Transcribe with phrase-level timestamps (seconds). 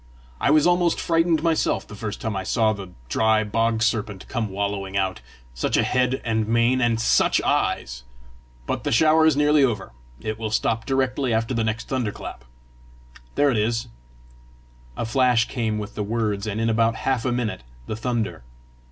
[0.39, 4.49] I was almost frightened myself the first time I saw the dry bog serpent come
[4.49, 5.19] wallowing out
[5.53, 6.81] such a head and mane!
[6.81, 8.03] and SUCH eyes!
[8.65, 9.91] but the shower is nearly over.
[10.19, 12.45] It will stop directly after the next thunder clap.
[13.35, 13.89] There it is!"
[14.97, 18.43] A flash came with the words, and in about half a minute the thunder.